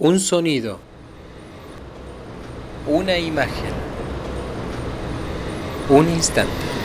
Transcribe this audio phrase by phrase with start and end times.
[0.00, 0.78] Un sonido.
[2.86, 3.72] Una imagen.
[5.88, 6.77] Un instante.